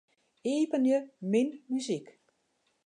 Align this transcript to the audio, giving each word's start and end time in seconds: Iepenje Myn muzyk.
Iepenje 0.53 0.97
Myn 1.31 1.47
muzyk. 1.71 2.07